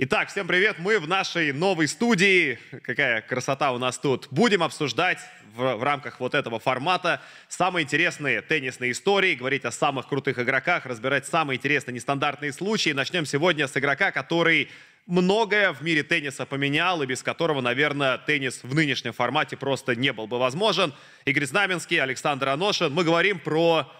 [0.00, 0.76] Итак, всем привет!
[0.78, 2.56] Мы в нашей новой студии.
[2.84, 4.28] Какая красота у нас тут.
[4.30, 5.18] Будем обсуждать
[5.56, 10.86] в, в рамках вот этого формата самые интересные теннисные истории, говорить о самых крутых игроках,
[10.86, 12.90] разбирать самые интересные нестандартные случаи.
[12.90, 14.70] Начнем сегодня с игрока, который
[15.06, 20.12] многое в мире тенниса поменял, и без которого, наверное, теннис в нынешнем формате просто не
[20.12, 20.94] был бы возможен.
[21.24, 22.94] Игорь Знаменский, Александр Аношин.
[22.94, 23.92] Мы говорим про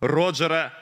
[0.00, 0.74] Роджера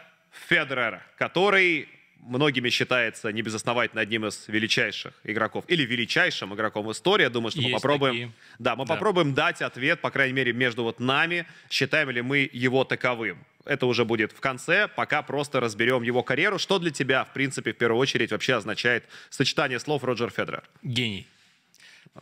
[0.49, 1.89] Федерера, который
[2.21, 7.23] многими считается небезосновательно одним из величайших игроков или величайшим игроком в истории.
[7.25, 8.33] Я думаю, что Есть мы попробуем, такие.
[8.59, 8.95] да, мы Да.
[8.95, 13.39] попробуем дать ответ, по крайней мере, между вот нами, считаем ли мы его таковым.
[13.65, 16.59] Это уже будет в конце, пока просто разберем его карьеру.
[16.59, 20.63] Что для тебя, в принципе, в первую очередь вообще означает сочетание слов Роджер Федерер?
[20.83, 21.27] Гений.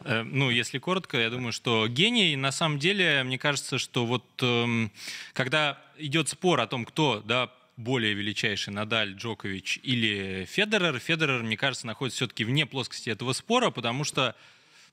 [0.04, 4.24] Э, Ну, если коротко, я думаю, что гений, на самом деле, мне кажется, что вот
[4.42, 4.90] эм,
[5.32, 11.56] когда идет спор о том, кто, да, более величайший, Надаль, Джокович или Федерер, Федерер, мне
[11.56, 14.34] кажется, находится все-таки вне плоскости этого спора, потому что,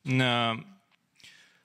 [0.06, 0.54] э,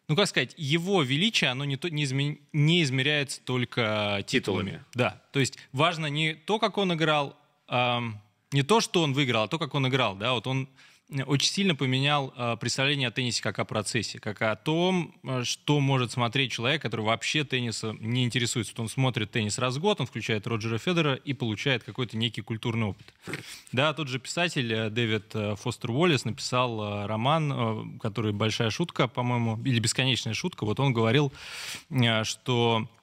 [0.08, 4.70] ну, как сказать, его величие, оно не, то, не, изме- не измеряется только титулами.
[4.70, 4.84] Титулами.
[4.94, 8.20] Да, то есть важно не то, как он играл, ам,
[8.53, 10.14] не то, что он выиграл, а то, как он играл.
[10.14, 10.69] Да, вот он
[11.26, 15.80] очень сильно поменял э, представление о теннисе как о процессе, как о том, э, что
[15.80, 18.74] может смотреть человек, который вообще теннисом не интересуется.
[18.76, 22.42] Вот он смотрит теннис раз в год, он включает Роджера Федера и получает какой-то некий
[22.42, 23.06] культурный опыт.
[23.72, 28.70] Да, тот же писатель э, Дэвид э, Фостер Уоллес написал э, роман, э, который «Большая
[28.70, 30.66] шутка», по-моему, или «Бесконечная шутка».
[30.66, 31.32] Вот он говорил,
[31.88, 32.97] э, что э,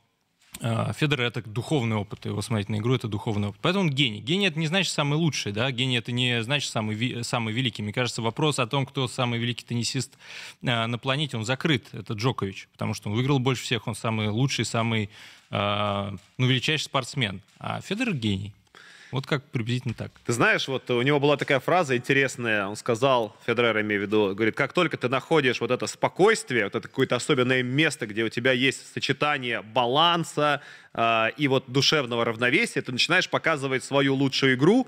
[0.59, 3.59] Федор это духовный опыт, его смотреть на игру это духовный опыт.
[3.61, 4.21] Поэтому он гений.
[4.21, 7.83] Гений это не значит самый лучший, да, гений это не значит самый, ви- самый великий.
[7.83, 10.13] Мне кажется, вопрос о том, кто самый великий теннисист
[10.61, 11.87] э, на планете, он закрыт.
[11.93, 15.09] Это Джокович, потому что он выиграл больше всех, он самый лучший, самый,
[15.51, 17.41] э, ну, величайший спортсмен.
[17.59, 18.53] А Федор гений.
[19.11, 20.11] Вот как приблизительно так.
[20.25, 24.35] Ты знаешь, вот у него была такая фраза интересная, он сказал, Федерер имею в виду,
[24.35, 28.29] говорит, как только ты находишь вот это спокойствие, вот это какое-то особенное место, где у
[28.29, 30.61] тебя есть сочетание баланса
[30.93, 34.87] э, и вот душевного равновесия, ты начинаешь показывать свою лучшую игру,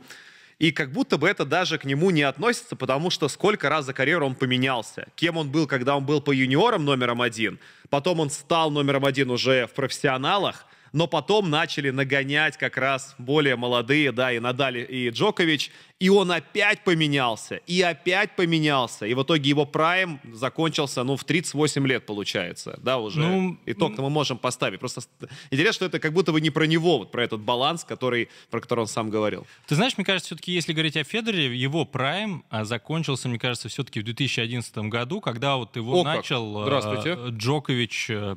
[0.59, 3.93] и как будто бы это даже к нему не относится, потому что сколько раз за
[3.93, 5.07] карьеру он поменялся.
[5.15, 9.29] Кем он был, когда он был по юниорам номером один, потом он стал номером один
[9.29, 15.09] уже в профессионалах, но потом начали нагонять как раз более молодые, да, и Надаль, и
[15.09, 21.15] Джокович, и он опять поменялся, и опять поменялся, и в итоге его прайм закончился, ну,
[21.15, 23.19] в 38 лет, получается, да, уже.
[23.19, 24.79] Ну, Итог-то мы можем поставить.
[24.79, 25.01] Просто
[25.49, 28.61] интересно, что это как будто бы не про него, вот про этот баланс, который, про
[28.61, 29.47] который он сам говорил.
[29.67, 33.69] Ты знаешь, мне кажется, все-таки, если говорить о Федоре, его прайм а, закончился, мне кажется,
[33.69, 37.17] все-таки в 2011 году, когда вот его О начал э, Здравствуйте.
[37.29, 38.35] Джокович э,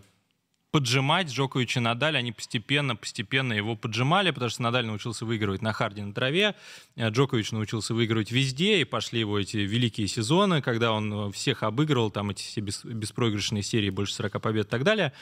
[0.71, 5.73] поджимать, Джокович и Надаль, они постепенно, постепенно его поджимали, потому что Надаль научился выигрывать на
[5.73, 6.55] харде на траве,
[6.97, 11.63] э, Джокович научился выигрывать везде, и пошли его эти великие сезоны, когда он э, всех
[11.63, 15.13] обыгрывал, там эти все бес- беспроигрышные серии, больше 40 побед и так далее.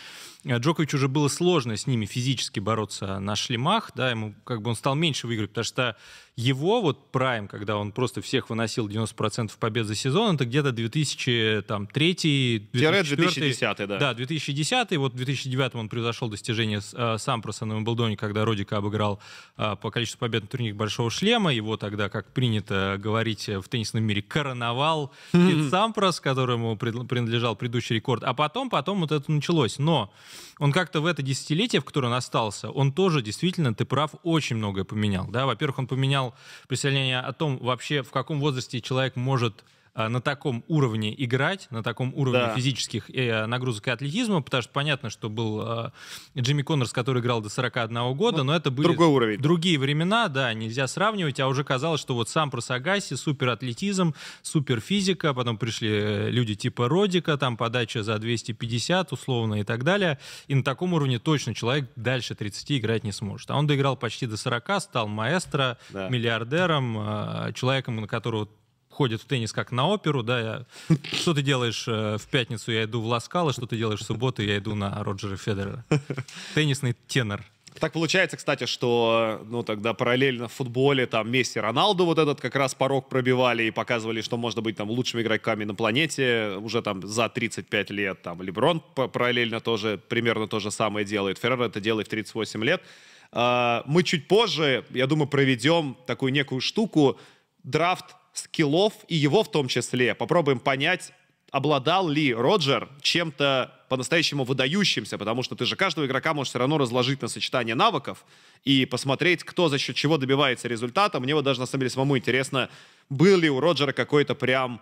[0.45, 4.71] Э, Джокович уже было сложно с ними физически бороться на шлемах, да, ему как бы
[4.71, 5.97] он стал меньше выигрывать, потому что
[6.37, 12.15] его вот прайм, когда он просто всех выносил 90% побед за сезон, это где-то 2003
[12.15, 13.99] Тире 2004 2010, да.
[13.99, 19.21] Да, 2010 вот в 2009 он превзошел достижение э, Сампроса на Уимблдоне, когда Родика обыграл
[19.57, 21.53] э, по количеству побед на турнире Большого Шлема.
[21.53, 28.25] Его тогда, как принято говорить в теннисном мире, короновал Пит Сампрос, которому принадлежал предыдущий рекорд.
[28.25, 29.79] А потом, потом вот это началось.
[29.79, 30.13] Но
[30.59, 34.57] он как-то в это десятилетие, в которое он остался, он тоже действительно, ты прав, очень
[34.57, 35.27] многое поменял.
[35.29, 35.47] Да?
[35.47, 36.35] Во-первых, он поменял
[36.67, 39.65] представление о том вообще, в каком возрасте человек может
[40.07, 42.55] на таком уровне играть, на таком уровне Да.
[42.55, 45.91] физических э, нагрузок и атлетизма, потому что понятно, что был э,
[46.39, 49.41] Джимми Коннорс, который играл до 41 года, но это были другой уровень.
[49.41, 54.79] другие времена, да, нельзя сравнивать, а уже казалось, что вот сам Просагаси, супер атлетизм, супер
[54.79, 60.21] физика, потом пришли э, люди типа Родика, там подача за 250 условно и так далее,
[60.47, 63.51] и на таком уровне точно человек дальше 30 играть не сможет.
[63.51, 66.09] А он доиграл почти до 40, стал маэстро, Да.
[66.11, 68.49] миллиардером, э, человеком, на которого
[68.91, 70.65] ходит в теннис как на оперу, да, я-
[71.13, 74.43] что ты делаешь э, в пятницу, я иду в Ласкало, что ты делаешь в субботу,
[74.43, 75.85] я иду на Роджера Федерера.
[76.55, 77.43] Теннисный тенор.
[77.81, 82.57] Так получается, кстати, что ну тогда параллельно в футболе там Месси, Роналду вот этот как
[82.57, 87.07] раз порог пробивали и показывали, что можно быть там лучшими игроками на планете уже там
[87.07, 88.21] за 35 лет.
[88.23, 91.39] Там Леброн параллельно тоже примерно то же самое делает.
[91.39, 92.83] Феррер это делает в 38 лет.
[93.31, 97.17] А, Мы чуть позже, я думаю, проведем такую некую штуку,
[97.63, 98.07] драфт
[98.39, 100.15] скиллов и его в том числе.
[100.15, 101.13] Попробуем понять,
[101.51, 106.79] обладал ли Роджер чем-то по-настоящему выдающимся, потому что ты же каждого игрока можешь все равно
[106.79, 108.25] разложить на сочетание навыков
[108.65, 111.19] и посмотреть, кто за счет чего добивается результата.
[111.21, 112.69] Мне вот даже на самом деле самому интересно,
[113.09, 114.81] был ли у Роджера какой-то прям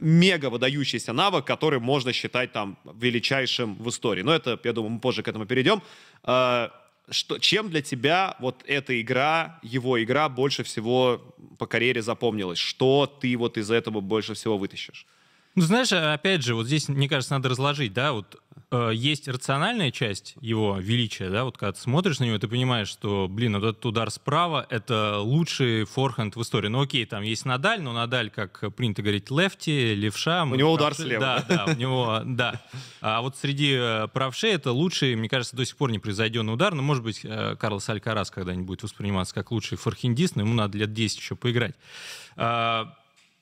[0.00, 4.22] мега выдающийся навык, который можно считать там величайшим в истории.
[4.22, 5.82] Но это, я думаю, мы позже к этому перейдем.
[6.22, 6.70] А,
[7.10, 11.33] что, чем для тебя вот эта игра, его игра больше всего
[11.64, 12.58] по карьере запомнилась?
[12.58, 15.06] Что ты вот из этого больше всего вытащишь?
[15.54, 18.40] Ну, знаешь, опять же, вот здесь, мне кажется, надо разложить, да, вот
[18.72, 22.88] э, есть рациональная часть его величия, да, вот когда ты смотришь на него, ты понимаешь,
[22.88, 26.66] что, блин, вот этот удар справа— это лучший форхенд в истории.
[26.66, 30.42] Ну, окей, там есть Надаль, но Надаль, как принято говорить, лефти, левша.
[30.42, 31.44] У него удар слева.
[31.48, 32.60] Да, да, у него, да.
[33.00, 36.74] А вот среди э, правшей это лучший, мне кажется, до сих пор не произойденный удар,
[36.74, 40.78] но, может быть, э, Карлос Алькарас когда-нибудь будет восприниматься как лучший форхендист, но ему надо
[40.78, 41.76] лет 10 еще поиграть.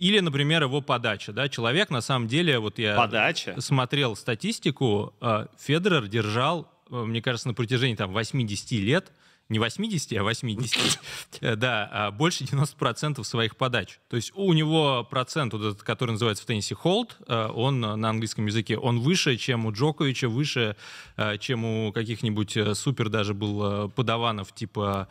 [0.03, 1.33] А, или, например, его подача.
[1.33, 1.49] Да?
[1.49, 3.61] Человек, на самом деле, вот я подача?
[3.61, 9.13] смотрел статистику, э, Федерер держал, э, мне кажется, на протяжении там, 80 лет
[9.53, 10.99] не 80, а 80,
[11.59, 14.01] да, а больше 90% своих подач.
[14.09, 18.09] То есть у него процент, вот этот, который называется в теннисе hold, э, он на
[18.09, 20.77] английском языке, он выше, чем у Джоковича, выше,
[21.17, 25.09] э, чем у каких-нибудь э, супер даже был подаванов типа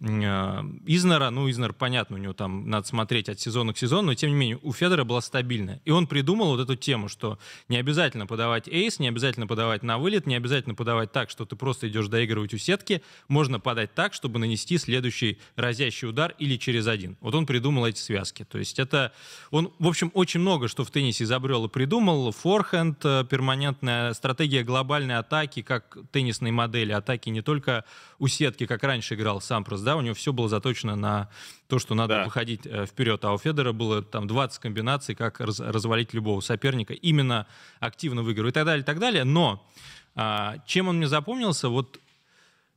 [0.00, 1.30] Изнера.
[1.30, 4.36] Ну, Изнер, понятно, у него там надо смотреть от сезона к сезону, но тем не
[4.36, 5.80] менее у Федора была стабильная.
[5.84, 7.38] И он придумал вот эту тему, что
[7.68, 11.56] не обязательно подавать эйс, не обязательно подавать на вылет, не обязательно подавать так, что ты
[11.56, 16.56] просто идешь доигрывать у сетки, можно подать подать так, чтобы нанести следующий разящий удар или
[16.56, 17.16] через один.
[17.20, 18.44] Вот он придумал эти связки.
[18.44, 19.12] То есть это...
[19.50, 22.32] Он, в общем, очень много что в теннисе изобрел и придумал.
[22.32, 27.84] Форхенд, э, перманентная стратегия глобальной атаки, как теннисной модели атаки, не только
[28.18, 31.28] у сетки, как раньше играл Сампрос, да, у него все было заточено на
[31.66, 32.24] то, что надо да.
[32.24, 33.24] выходить э, вперед.
[33.24, 37.46] А у Федора было там 20 комбинаций, как раз, развалить любого соперника, именно
[37.80, 39.24] активно выигрывать и так далее, и так далее.
[39.24, 39.66] Но
[40.14, 41.98] а, чем он мне запомнился, вот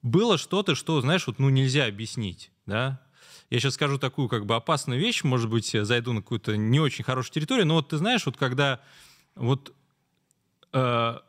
[0.06, 3.02] было что-то, что, знаешь, вот, ну, нельзя объяснить, да,
[3.50, 7.04] я сейчас скажу такую как бы опасную вещь, может быть, зайду на какую-то не очень
[7.04, 8.81] хорошую территорию, но вот ты знаешь, вот когда
[9.36, 9.74] вот
[10.74, 11.19] э,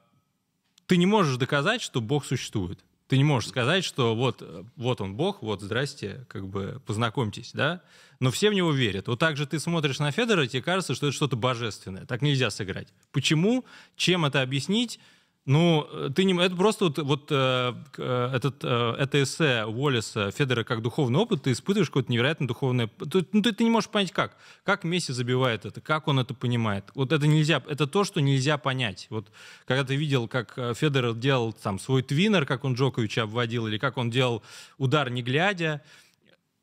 [0.86, 2.84] ты не можешь доказать, что Бог существует.
[3.08, 4.42] Ты не можешь сказать, что вот,
[4.76, 7.82] вот он Бог, вот здрасте, как бы познакомьтесь, да?
[8.18, 9.06] Но все в него верят.
[9.06, 12.04] Вот так же ты смотришь на Федора, тебе кажется, что это что-то божественное.
[12.06, 12.88] Так нельзя сыграть.
[13.12, 13.64] Почему?
[13.96, 14.98] Чем это объяснить?
[15.46, 20.32] Ну, э, ты не, это просто вот, вот э, э, этот, э, это эссе Уоллеса
[20.32, 22.90] Федора как духовный опыт, ты испытываешь какое-то невероятно духовное...
[22.98, 24.36] Ну, ты, ты не можешь понять, как.
[24.64, 26.86] Как Месси забивает это, как он это понимает.
[26.96, 29.06] Вот это нельзя, это то, что нельзя понять.
[29.08, 29.28] Вот
[29.66, 33.78] когда ты видел, как э, Федор делал там свой твиннер, как он Джоковича обводил, или
[33.78, 34.42] как он делал
[34.78, 35.80] удар не глядя,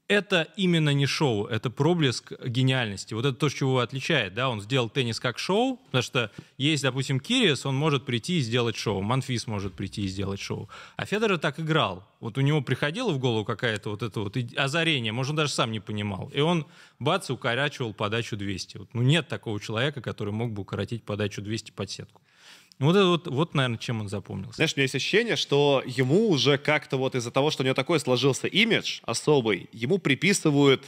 [0.07, 3.13] это именно не шоу, это проблеск гениальности.
[3.13, 6.83] Вот это то, что его отличает, да, он сделал теннис как шоу, потому что есть,
[6.83, 10.69] допустим, Кириас, он может прийти и сделать шоу, Манфис может прийти и сделать шоу.
[10.97, 12.05] А Федор так играл.
[12.19, 15.71] Вот у него приходило в голову какая-то вот это вот озарение, может, он даже сам
[15.71, 16.29] не понимал.
[16.33, 16.65] И он,
[16.99, 18.77] бац, укорачивал подачу 200.
[18.77, 22.21] Вот, ну, нет такого человека, который мог бы укоротить подачу 200 под сетку.
[22.79, 24.55] Вот это вот, вот, наверное, чем он запомнился.
[24.55, 27.75] Знаешь, у меня есть ощущение, что ему уже как-то вот из-за того, что у него
[27.75, 30.83] такой сложился имидж особый, ему приписывают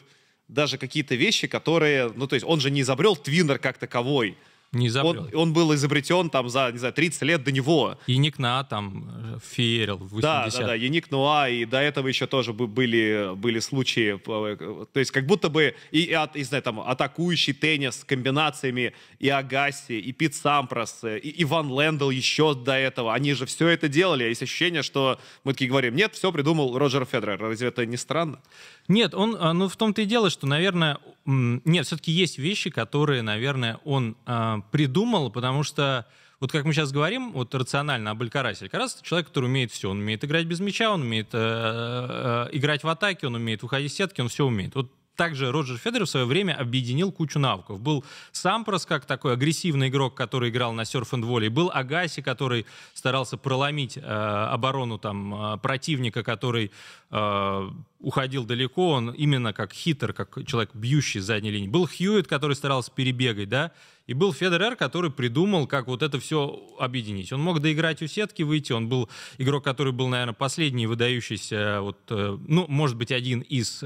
[0.47, 4.37] даже какие-то вещи, которые, ну, то есть он же не изобрел Твиннер как таковой,
[4.75, 7.97] не он, он был изобретен там за, не знаю, 30 лет до него.
[8.07, 12.07] Яник Нуа там э, феерил в 80 Да, да, да, Яник Нуа, и до этого
[12.07, 16.61] еще тоже были, были случаи, э, то есть как будто бы и, и, и знаю,
[16.61, 22.53] там, атакующий теннис с комбинациями и Агаси, и Пит Сампрос, э, и Иван Лэндл еще
[22.53, 26.31] до этого, они же все это делали, есть ощущение, что мы такие говорим, нет, все
[26.31, 28.39] придумал Роджер Федерер, разве это не странно?
[28.87, 33.23] Нет, он, а, ну в том-то и дело, что, наверное, нет, все-таки есть вещи, которые,
[33.23, 36.05] наверное, он э, придумал, потому что
[36.39, 38.65] вот как мы сейчас говорим, вот рационально об Алькарасе.
[38.65, 39.89] Алькарас— это человек, который умеет все.
[39.89, 43.91] Он умеет играть без мяча, он умеет э, э, играть в атаке, он умеет выходить
[43.91, 44.75] из сетки, он все умеет.
[44.75, 47.79] Вот также Роджер Федерер в свое время объединил кучу навыков.
[47.79, 51.49] Был Сампрос, как такой агрессивный игрок, который играл на серф энд волей.
[51.49, 56.71] Был Агаси, который старался проломить э, оборону там, э, противника, который
[57.11, 57.69] э,
[57.99, 58.89] уходил далеко.
[58.89, 61.67] Он именно как хитер, как человек, бьющий с задней линии.
[61.67, 63.71] Был Хьюит, который старался перебегать, да,
[64.07, 67.31] и был Федерер, который придумал, как вот это все объединить.
[67.33, 68.71] Он мог доиграть у сетки, выйти.
[68.71, 73.83] Он был игрок, который был, наверное, последний выдающийся, вот, э, ну, может быть, один из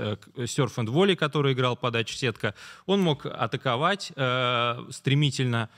[0.47, 2.53] серф энд воли, который играл подачу сетка.
[2.85, 5.69] Он мог атаковать э, стремительно.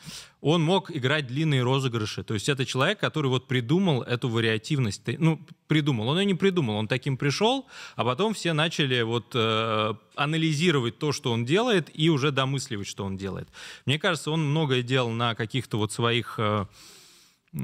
[0.42, 2.24] Он мог играть длинные розыгрыши.
[2.24, 5.04] То есть это человек, который вот придумал эту вариативность.
[5.20, 6.10] Ну, придумал.
[6.10, 11.12] Он ее не придумал, он таким пришел, а потом все начали вот э, анализировать то,
[11.12, 13.50] что он делает, и уже домысливать, что он делает.
[13.86, 16.36] Мне кажется, он многое делал на каких-то вот своих...
[16.38, 16.66] Э,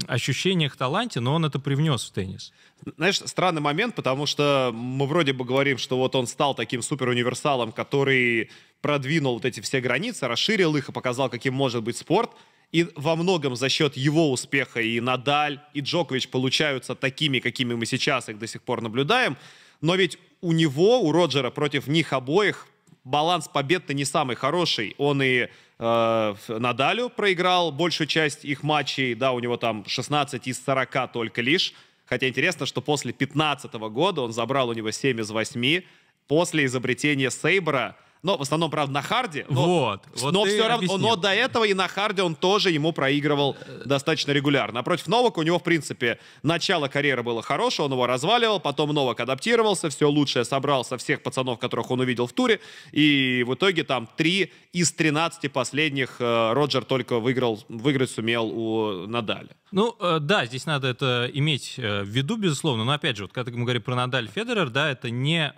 [0.06, 2.52] ощущениях, таланте, но он это привнес в теннис.
[2.98, 7.72] Знаешь, странный момент, потому что мы вроде бы говорим, что вот он стал таким суперуниверсалом,
[7.72, 8.50] который
[8.82, 12.30] продвинул вот эти все границы, расширил их и показал, каким может быть спорт.
[12.70, 17.86] И во многом за счет его успеха и Надаль, и Джокович получаются такими, какими мы
[17.86, 19.36] сейчас их до сих пор наблюдаем.
[19.80, 22.66] Но ведь у него, у Роджера против них обоих
[23.04, 24.94] баланс побед-то не самый хороший.
[24.98, 25.48] Он и
[25.78, 31.40] э, Надалю проиграл большую часть их матчей, да, у него там 16 из 40 только
[31.40, 31.72] лишь.
[32.04, 35.82] Хотя интересно, что после 15 года он забрал у него 7 из 8.
[36.26, 39.46] После изобретения SABR а но в основном, правда, на харде.
[39.48, 42.92] Но, вот, вот но все равно, но до этого и на харде он тоже ему
[42.92, 44.74] проигрывал достаточно регулярно.
[44.74, 48.92] Но против Новака у него, в принципе, начало карьеры было хорошее, он его разваливал, потом
[48.92, 52.60] Новак адаптировался, все лучшее собрал со всех пацанов, которых он увидел в туре,
[52.92, 59.06] и в итоге там 3 из 13 последних э, Роджер только выиграл, выиграть сумел у
[59.06, 59.50] Надаля.
[59.70, 63.32] Ну, э, да, здесь надо это иметь э, в виду, безусловно, но опять же, вот
[63.32, 65.52] когда мы говорим про Надаль Федерер, да, это не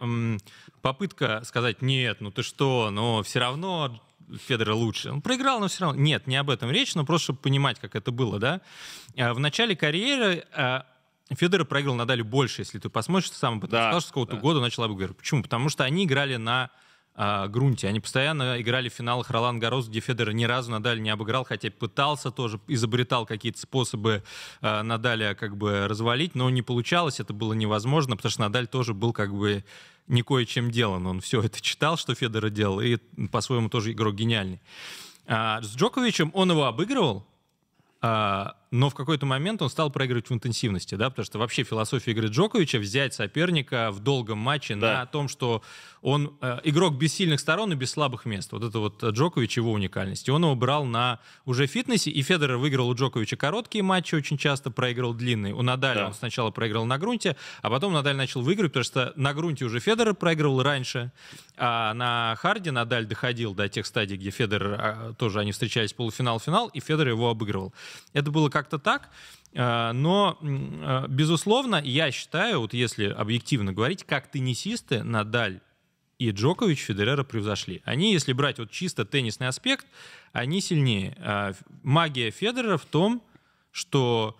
[0.82, 4.00] попытка сказать, нет, ну ты что, но все равно
[4.46, 5.10] Федора лучше.
[5.10, 6.00] Он проиграл, но все равно.
[6.00, 8.60] Нет, не об этом речь, но просто чтобы понимать, как это было, да.
[9.16, 10.86] А в начале карьеры а,
[11.30, 14.10] Федор проиграл Надалю больше, если ты посмотришь, ты сам об этом да, сказал, что с
[14.10, 14.40] какого-то да.
[14.40, 15.16] года начал обыгрывать.
[15.16, 15.42] Почему?
[15.42, 16.70] Потому что они играли на
[17.14, 17.88] а, грунте.
[17.88, 21.70] Они постоянно играли в финалах Ролан Гарос, где Федор ни разу Надаль не обыграл, хотя
[21.70, 24.22] пытался тоже, изобретал какие-то способы
[24.60, 28.94] а, Надаля как бы развалить, но не получалось, это было невозможно, потому что Надаль тоже
[28.94, 29.64] был как бы
[30.10, 31.06] не кое-чем делан.
[31.06, 32.96] Он все это читал, что Федора делал, и
[33.30, 34.60] по-своему тоже игрок гениальный.
[35.26, 37.24] А, с Джоковичем он его обыгрывал,
[38.02, 42.12] а, но в какой-то момент он стал проигрывать в интенсивности, да, потому что вообще философия
[42.12, 45.00] игры Джоковича взять соперника в долгом матче да.
[45.00, 45.62] на том, что
[46.02, 48.52] он э, игрок без сильных сторон и без слабых мест.
[48.52, 50.28] Вот это вот Джокович его уникальность.
[50.28, 54.38] И он его брал на уже фитнесе, и Федерер выиграл у Джоковича короткие матчи, очень
[54.38, 55.52] часто проиграл длинные.
[55.52, 56.06] У Надаля да.
[56.06, 59.80] он сначала проиграл на грунте, а потом Надаль начал выигрывать, потому что на грунте уже
[59.80, 61.10] Федерер проигрывал раньше,
[61.56, 66.68] а на харде Надаль доходил до тех стадий, где Федерер а, тоже они встречались полуфинал-финал,
[66.68, 67.74] и Федерер его обыгрывал.
[68.12, 69.10] Это было как как-то так.
[69.52, 75.60] Э, но, э, безусловно, я считаю, вот если объективно говорить, как теннисисты Надаль
[76.18, 77.80] и Джокович Федерера превзошли.
[77.84, 79.86] Они, если брать вот чисто теннисный аспект,
[80.32, 81.16] они сильнее.
[81.18, 83.22] Э, магия Федерера в том,
[83.72, 84.36] что,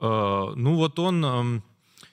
[0.00, 1.64] ну вот он эм,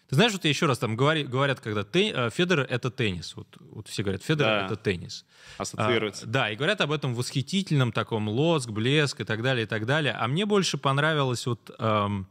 [0.09, 3.35] ты знаешь, вот еще раз там говори, говорят, когда те, э, Федер это теннис.
[3.35, 4.65] Вот, вот все говорят, Федер да.
[4.65, 5.23] это теннис.
[5.59, 6.25] Ассоциируется.
[6.25, 9.85] А, да, и говорят об этом восхитительном таком лоск, блеск и так далее, и так
[9.85, 10.13] далее.
[10.13, 12.27] А мне больше понравилась вот эм,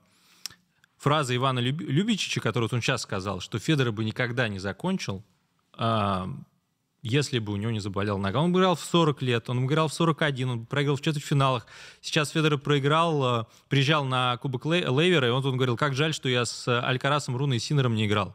[0.97, 5.23] фраза Ивана Люб, Любичича, которую он сейчас сказал, что Федор бы никогда не закончил,
[5.78, 6.47] эм,
[7.02, 8.40] если бы у него не заболела нога.
[8.40, 11.67] Он играл в 40 лет, он играл в 41, он проиграл в четвертьфиналах.
[12.00, 16.28] Сейчас Федор проиграл, э, приезжал на Кубок Лейвера, и он, он говорил, как жаль, что
[16.28, 18.35] я с Алькарасом, Руной и Синером не играл.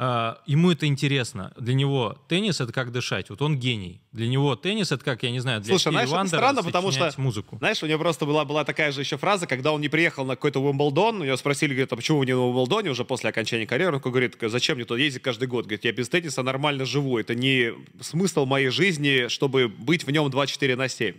[0.00, 1.52] А, ему это интересно.
[1.58, 3.30] Для него теннис— это как дышать.
[3.30, 4.00] Вот он гений.
[4.12, 7.12] Для него теннис— это как, я не знаю, для Слушай, знаешь, это странно, потому что,
[7.16, 7.58] музыку.
[7.58, 10.36] знаешь, у него просто была, была такая же еще фраза, когда он не приехал на
[10.36, 13.66] какой-то Уимблдон, у него спросили, говорит, а почему вы не на Уимблдоне уже после окончания
[13.66, 13.96] карьеры?
[13.96, 15.64] Он говорит, зачем мне туда ездить каждый год?
[15.64, 17.18] Говорит, я без тенниса нормально живу.
[17.18, 21.16] Это не смысл моей жизни, чтобы быть в нем 24 на 7.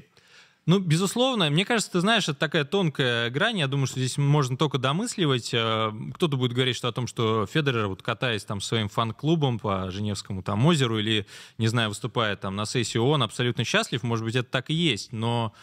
[0.70, 3.58] Ну, безусловно, мне кажется, ты знаешь, это такая тонкая грань.
[3.58, 5.50] Я думаю, что здесь можно только домысливать.
[5.52, 9.90] Э, кто-то будет говорить что о том, что Федерер, вот катаясь там своим фан-клубом по
[9.90, 11.26] Женевскому там озеру или,
[11.58, 14.04] не знаю, выступая там на сессии ООН, абсолютно счастлив.
[14.04, 15.12] Может быть, это так и есть.
[15.12, 15.54] Но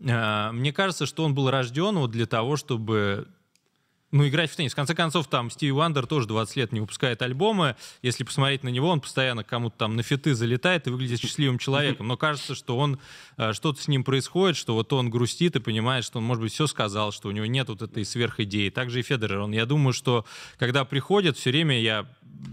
[0.00, 3.28] э, мне кажется, что он был рожден вот для того, чтобы
[4.12, 4.72] ну, играть в теннис.
[4.72, 7.76] В конце концов, там Стиви Вандер тоже 20 лет не выпускает альбомы.
[8.02, 12.06] Если посмотреть на него, он постоянно кому-то там на фиты залетает и выглядит счастливым человеком.
[12.06, 13.00] Но кажется, что он
[13.36, 16.52] э, что-то с ним происходит, что вот он грустит и понимает, что он, может быть,
[16.52, 18.70] все сказал, что у него нет вот этой сверхидеи.
[18.70, 19.40] Также и Федерер.
[19.40, 20.24] Он, я думаю, что
[20.56, 22.06] когда приходит, все время я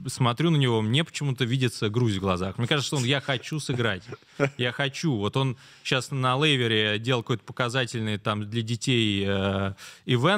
[0.07, 2.57] смотрю на него, мне почему-то видится грусть в глазах.
[2.57, 4.03] Мне кажется, что он «я хочу сыграть».
[4.57, 5.15] Я хочу.
[5.15, 9.73] Вот он сейчас на лейвере делал какой-то показательный там для детей э,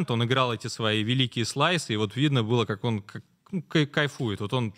[0.10, 4.42] он играл эти свои великие слайсы, и вот видно было, как он как, ну, кайфует.
[4.42, 4.74] Вот он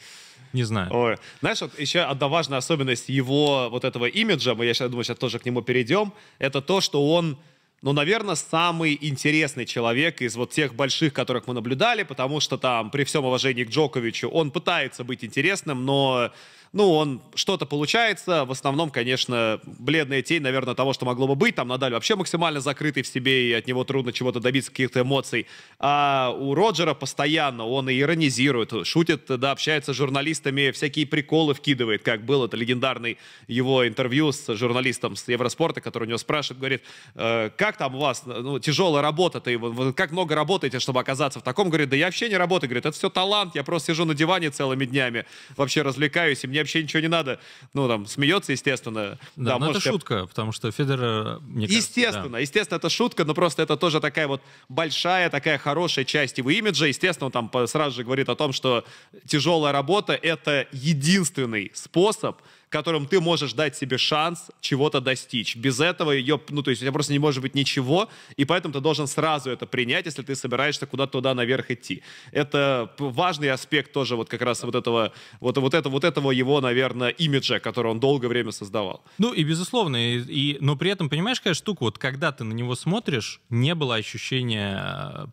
[0.53, 0.93] не знаю.
[0.93, 1.17] Ой.
[1.41, 5.17] Знаешь, вот еще одна важная особенность его вот этого имиджа, мы, я сейчас думаю, сейчас
[5.17, 7.37] тоже к нему перейдем, это то, что он
[7.81, 12.89] ну, наверное, самый интересный человек из вот тех больших, которых мы наблюдали, потому что там,
[12.89, 16.31] при всем уважении к Джоковичу, он пытается быть интересным, но
[16.73, 21.55] ну, он что-то получается, в основном, конечно, бледная тень, наверное, того, что могло бы быть,
[21.55, 25.47] там Надаль вообще максимально закрытый в себе, и от него трудно чего-то добиться, каких-то эмоций,
[25.79, 32.03] а у Роджера постоянно он и иронизирует, шутит, да, общается с журналистами, всякие приколы вкидывает,
[32.03, 36.83] как был это легендарный его интервью с журналистом с Евроспорта, который у него спрашивает, говорит,
[37.15, 41.43] э, как там у вас, ну, тяжелая работа-то, вы как много работаете, чтобы оказаться в
[41.43, 44.13] таком, говорит, да я вообще не работаю, говорит, это все талант, я просто сижу на
[44.13, 47.39] диване целыми днями, вообще развлекаюсь, и мне вообще ничего не надо.
[47.73, 49.17] Ну, там, смеется, естественно.
[49.35, 51.39] Да, да но это шутка, потому что Федерер...
[51.41, 52.39] Мне естественно, кажется, да.
[52.39, 56.87] естественно, это шутка, но просто это тоже такая вот большая, такая хорошая часть его имиджа.
[56.87, 58.85] Естественно, он там сразу же говорит о том, что
[59.25, 65.55] тяжелая работа— это единственный способ которым ты можешь дать себе шанс чего-то достичь.
[65.55, 68.73] Без этого ее, ну, то есть у тебя просто не может быть ничего, и поэтому
[68.73, 72.03] ты должен сразу это принять, если ты собираешься куда-то туда наверх идти.
[72.31, 76.59] Это важный аспект тоже вот как раз вот этого, вот, вот, это, вот этого его,
[76.59, 79.03] наверное, имиджа, который он долгое время создавал.
[79.17, 82.53] Ну и безусловно, и, и, но при этом, понимаешь, какая штука, вот когда ты на
[82.53, 85.25] него смотришь, не было ощущения э,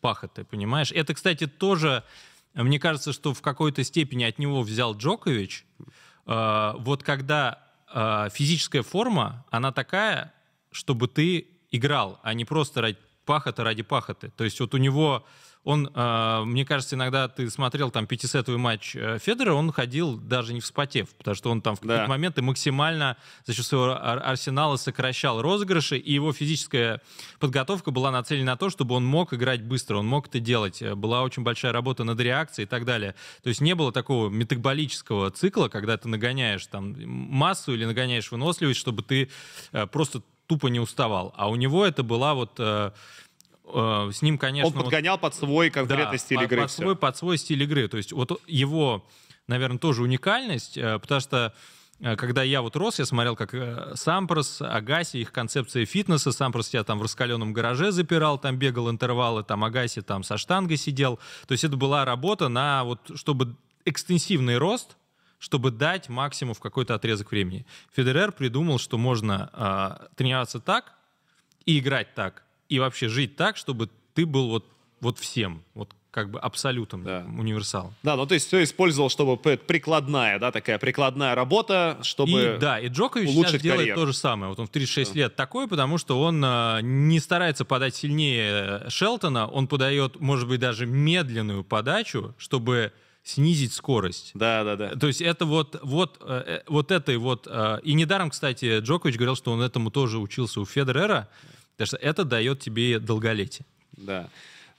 [0.00, 0.90] пахоты, понимаешь?
[0.92, 2.02] Это, кстати, тоже,
[2.54, 5.66] мне кажется, что в какой-то степени от него взял Джокович,
[6.28, 7.58] Э, вот когда
[7.92, 10.32] э, физическая форма, она такая,
[10.70, 14.30] чтобы ты играл, а не просто ради пахоты ради пахоты.
[14.30, 15.26] То есть вот у него
[15.64, 20.54] он, э, мне кажется, иногда ты смотрел там пятисетовый матч э, Федора, он ходил даже
[20.54, 22.08] не вспотев, потому что он там в какие-то да.
[22.08, 27.02] моменты максимально за счет своего арсенала сокращал розыгрыши, и его физическая
[27.38, 30.80] подготовка была нацелена на то, чтобы он мог играть быстро, он мог это делать.
[30.80, 33.14] Э, была очень большая работа над реакцией и так далее.
[33.42, 38.80] То есть не было такого метаболического цикла, когда ты нагоняешь там массу или нагоняешь выносливость,
[38.80, 39.28] чтобы ты
[39.92, 41.34] просто тупо не уставал.
[41.36, 42.58] А у него это была вот
[43.72, 44.68] э, с ним, конечно...
[44.68, 46.62] Он подгонял вот, под свой конкретный да, стиль игры.
[46.62, 47.88] Под свой, под свой стиль игры.
[47.88, 49.04] То есть вот его,
[49.46, 51.54] наверное, тоже уникальность, э, потому что
[52.00, 53.54] э, когда я вот рос, я смотрел, как
[53.96, 56.32] Сампрос, Агаси, их концепция фитнеса.
[56.32, 60.76] Сампрос я там в раскаленном гараже запирал, там бегал интервалы, там Агаси там со штангой
[60.76, 61.18] сидел.
[61.46, 64.96] То есть это была работа на вот, чтобы экстенсивный рост,
[65.38, 67.64] чтобы дать максимум в какой-то отрезок времени.
[67.94, 70.94] Федерер придумал, что можно э, тренироваться так
[71.64, 74.64] и играть так, и вообще жить так, чтобы ты был вот,
[75.00, 77.24] вот всем, вот как бы абсолютом, да.
[77.38, 77.92] универсал.
[78.02, 82.80] Да, ну то есть все использовал, чтобы прикладная, да, такая прикладная работа, чтобы и, Да,
[82.80, 84.00] и Джокович сейчас делает карьеру.
[84.00, 84.50] то же самое.
[84.50, 85.18] Вот он в 36 да.
[85.20, 90.60] лет такой, потому что он а, не старается подать сильнее Шелтона, он подает, может быть,
[90.60, 94.30] даже медленную подачу, чтобы снизить скорость.
[94.34, 94.88] Да, да, да.
[94.96, 97.46] То есть это вот, вот, э, э вот этой вот...
[97.46, 101.28] Э, и недаром, кстати, Джокович говорил, что он этому тоже учился у Федерера,
[101.78, 103.64] Потому что это дает тебе долголетие.
[103.92, 104.28] Да.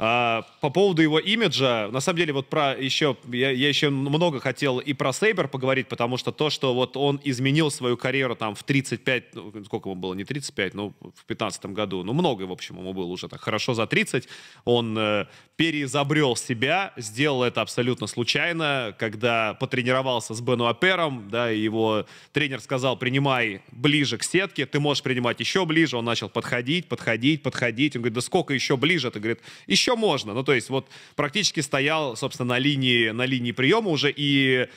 [0.02, 4.40] А, по поводу его имиджа, на самом деле, вот про еще, я, я еще много
[4.40, 8.56] хотел и про Сейбер поговорить, потому что то, что вот он изменил свою карьеру там
[8.56, 12.52] в 35, ну, сколько ему было, не 35, ну, в 15 году, ну, много, в
[12.54, 14.30] общем, ему было уже так хорошо за 30,
[14.64, 15.26] он э,
[15.58, 22.62] переизобрел себя, сделал это абсолютно случайно, когда потренировался с Бену Апером, да, и его тренер
[22.62, 27.98] сказал, принимай ближе к сетке, ты можешь принимать еще ближе, он начал подходить, подходить, подходить,
[27.98, 30.34] он говорит, да сколько еще ближе, ты говорит, еще еще можно.
[30.34, 34.68] Ну, то есть вот практически стоял, собственно, на линии, на линии приема уже, и,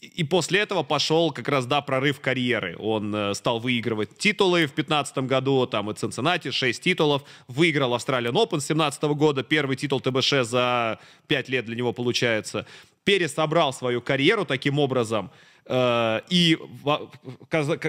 [0.00, 2.76] и после этого пошел как раз, да, прорыв карьеры.
[2.78, 8.32] Он э, стал выигрывать титулы в 2015 году, там и Цинциннати, 6 титулов, выиграл Australian
[8.32, 12.66] Open 2017 года, первый титул ТБШ за 5 лет для него получается,
[13.04, 15.30] пересобрал свою карьеру таким образом,
[15.70, 16.58] и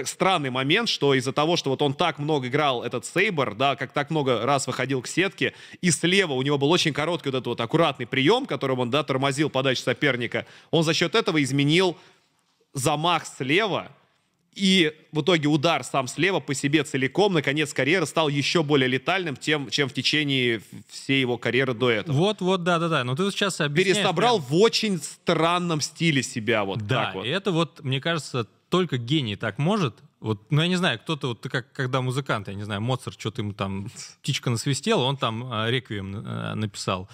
[0.04, 3.92] странный момент, что из-за того, что вот он так много играл этот Сейбр, да, как
[3.92, 7.46] так много раз выходил к сетке, и слева у него был очень короткий вот этот
[7.48, 11.96] вот аккуратный прием, которым он, да, тормозил подачу соперника, он за счет этого изменил
[12.72, 13.90] замах слева,
[14.54, 19.36] и в итоге удар сам слева по себе целиком, наконец, карьеры стал еще более летальным,
[19.36, 22.16] тем, чем в течение всей его карьеры до этого.
[22.16, 23.04] Вот, вот, да, да, да.
[23.04, 23.98] Но ты сейчас объясняешь...
[23.98, 24.48] Пересобрал прям...
[24.48, 27.26] в очень странном стиле себя, вот да, так вот.
[27.26, 29.96] и это вот, мне кажется, только гений так может.
[30.22, 33.42] Вот, ну, я не знаю, кто-то, вот, как, когда музыкант, я не знаю, Моцарт, что-то
[33.42, 33.90] ему там
[34.22, 37.08] птичка насвистела, он там э, реквием э, написал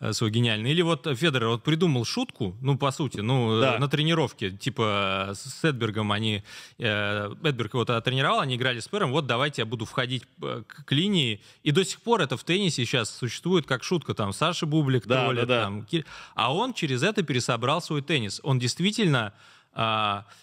[0.00, 0.70] э, свой гениальный.
[0.70, 3.78] Или вот Федоров вот придумал шутку, ну, по сути, ну, да.
[3.78, 6.42] на тренировке, типа с Эдбергом они,
[6.78, 10.92] э, Эдберг его тренировал, они играли с Пером, вот давайте я буду входить к, к
[10.92, 11.42] линии.
[11.64, 15.24] И до сих пор это в теннисе сейчас существует как шутка, там, Саша Бублик да,
[15.24, 15.62] троллит, да, да.
[15.64, 15.86] там,
[16.34, 18.40] а он через это пересобрал свой теннис.
[18.42, 19.34] Он действительно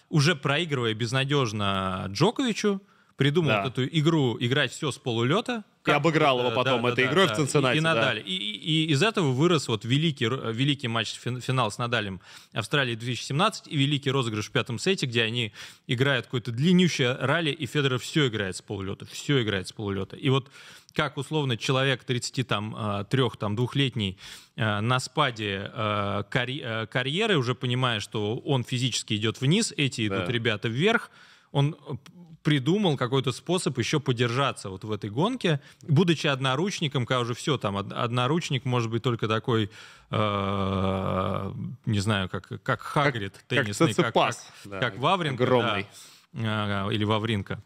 [0.08, 2.80] уже проигрывая безнадежно Джоковичу,
[3.16, 3.64] придумал Да.
[3.66, 5.64] эту игру играть все с полулета.
[5.84, 7.94] И обыграл его э, потом этой игрой в Цинциннати, И, и да.
[7.94, 8.22] Надаль.
[8.24, 12.20] И, и- и из этого вырос вот великий, р- великий матч, фин- финал с Надалем
[12.52, 15.52] Австралии 2017 и великий розыгрыш в пятом сете, где они
[15.88, 20.14] играют какое-то длиннющее ралли, и Федерер все играет с полулета, все играет с полулета.
[20.16, 20.50] И вот
[20.94, 24.18] как условно человек 33 там, э, трех, там, двухлетний
[24.54, 30.06] э, на спаде э, карь- э, карьеры, уже понимая, что он физически идет вниз, эти
[30.06, 30.32] идут Да.
[30.32, 31.10] ребята вверх,
[31.50, 31.94] он э,
[32.42, 37.76] придумал какой-то способ еще подержаться вот в этой гонке, будучи одноручником, когда уже все, там,
[37.76, 39.70] од- одноручник может быть только такой,
[40.10, 41.52] э,
[41.86, 45.86] не знаю, как, как Хагрид как теннисный, как, Циципас, как- да, как Вавринка, огромный.
[46.32, 47.62] да, или Вавринка.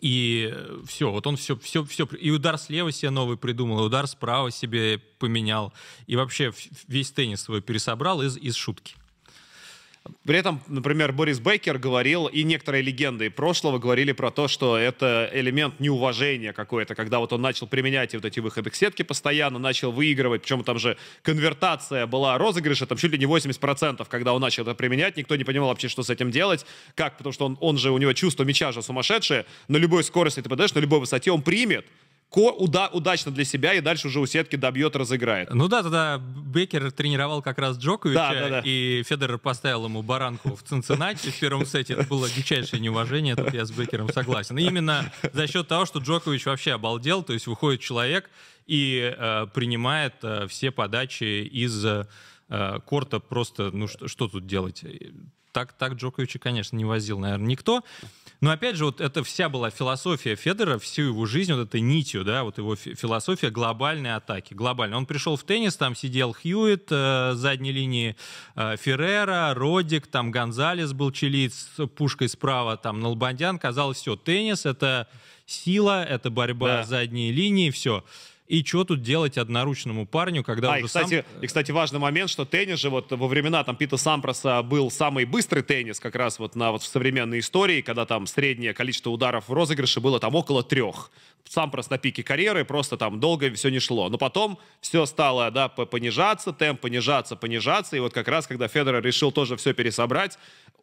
[0.00, 0.54] И
[0.86, 4.50] все, вот он все, все, все, и удар слева себе новый придумал, и удар справа
[4.50, 5.72] себе поменял,
[6.06, 6.52] и вообще
[6.88, 8.96] весь теннис свой пересобрал из, из шутки.
[10.24, 15.30] При этом, например, Борис Бейкер говорил, и некоторые легенды прошлого говорили про то, что это
[15.32, 19.92] элемент неуважения какой-то, когда вот он начал применять вот эти выходы к сетке постоянно, начал
[19.92, 24.64] выигрывать, причем там же конвертация была розыгрыша, там чуть ли не 80%, когда он начал
[24.64, 27.78] это применять, никто не понимал вообще, что с этим делать, как, потому что он, он
[27.78, 31.32] же, у него чувство мяча же сумасшедшее, на любой скорости ты подаешь, на любой высоте
[31.32, 31.86] он примет,
[32.30, 35.52] ко- уда- удачно для себя и дальше уже у сетки добьет, разыграет.
[35.54, 38.60] Ну да, тогда Бекер тренировал как раз Джоковича, Да, да, да.
[38.64, 41.94] и Федерер поставил ему баранку в Цинциннати в первом сете.
[41.94, 44.58] Это было дичайшее неуважение, тут я с Бекером согласен.
[44.58, 48.28] И именно за счет того, что Джокович вообще обалдел, то есть выходит человек
[48.66, 52.06] и э, принимает э, все подачи из э,
[52.86, 54.82] корта просто, ну что, что тут делать?
[55.54, 57.82] Так, так Джоковича, конечно, не возил, наверное, никто.
[58.40, 62.24] Но опять же, вот это вся была философия Федора, всю его жизнь, вот этой нитью,
[62.24, 64.52] да, вот его фи- философия глобальной атаки.
[64.52, 64.96] Глобально.
[64.96, 68.16] Он пришел в теннис, там сидел Хьюитт, э, задней линии
[68.56, 73.58] э, Феррера, Родик, там Гонзалес был чилиец с пушкой справа, там Налбандян.
[73.60, 75.08] Казалось, все, теннис— это
[75.46, 76.84] сила, это борьба Да.
[76.84, 78.04] задней линии, все.
[78.46, 81.40] И что тут делать одноручному парню, когда А, уже и, кстати, сам...
[81.42, 85.24] и, кстати, важный момент, что теннис же вот во времена там Пита Сампроса был самый
[85.24, 89.48] быстрый теннис как раз вот на вот в современной истории, когда там среднее количество ударов
[89.48, 91.10] в розыгрыше было там около трех.
[91.48, 94.10] Сампрос на пике карьеры, просто там долго все не шло.
[94.10, 97.96] Но потом все стало, да, по- понижаться, темп понижаться, понижаться.
[97.96, 100.38] И вот как раз, когда Федорер решил тоже все пересобрать,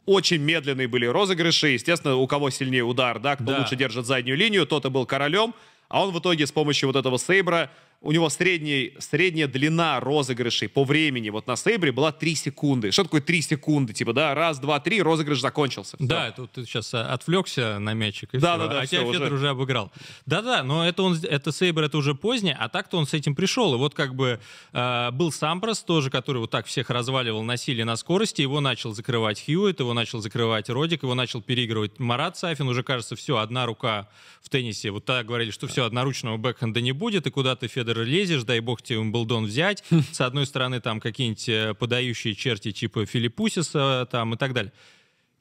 [0.07, 1.69] очень медленные были розыгрыши.
[1.69, 3.59] Естественно, у кого сильнее удар, да, кто Да.
[3.59, 5.53] лучше держит заднюю линию, тот и был королем.
[5.91, 7.69] А он в итоге с помощью вот этого сейбра,
[8.03, 12.91] у него средний, средняя длина розыгрышей по времени вот на сейбре была 3 секунды.
[12.91, 13.93] Что такое 3 секунды?
[13.93, 15.97] Типа, да, раз, два, три, розыгрыш закончился.
[15.97, 16.07] Всё.
[16.07, 18.63] Да, вот ты сейчас отвлекся на мячик, и Да, всё.
[18.63, 19.49] да, да, а тебя всё, Федор уже.
[19.49, 19.91] обыграл.
[20.25, 23.75] Да-да, но это он, это Сейбр, это уже позднее, а так-то он с этим пришел.
[23.75, 24.39] И вот как бы
[24.73, 28.93] э, был Сампрос тоже, который вот так всех разваливал на силе, на скорости, его начал
[28.93, 32.67] закрывать Хьюитт, его начал закрывать Родик, его начал переигрывать Марат Сафин.
[32.67, 34.09] Уже кажется, все, одна рука
[34.41, 34.89] в теннисе.
[34.89, 38.59] Вот тогда говорили, что все, одноручного бэкхенда не будет, и куда ты, Федор, лезешь, дай
[38.59, 39.83] бог тебе Умблдон взять.
[40.11, 44.73] С одной стороны, там какие-нибудь э, подающие черти типа Филиппусиса там и так далее.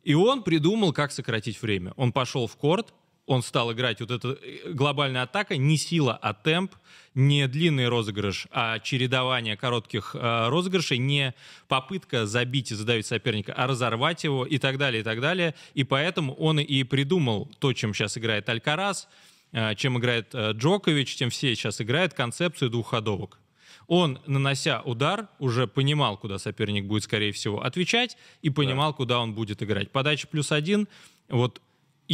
[0.02, 1.92] И он придумал, как сократить время.
[1.96, 2.92] Он пошел в корт,
[3.30, 6.74] он стал играть вот эта э, глобальная атака, не сила, а темп,
[7.14, 11.34] не длинный розыгрыш, а чередование коротких э, розыгрышей, не
[11.68, 15.54] попытка забить и задавить соперника, а разорвать его и так далее, и так далее.
[15.74, 19.29] И поэтому он и придумал то, чем сейчас играет Алькарас, э,
[19.76, 23.38] чем играет э, Джокович, чем все сейчас играют, концепцию двухходовок.
[23.86, 29.34] Он, нанося удар, уже понимал, куда соперник будет, скорее всего, отвечать, и понимал, куда он
[29.34, 29.90] будет играть.
[29.90, 30.86] Подача плюс один,
[31.28, 31.60] вот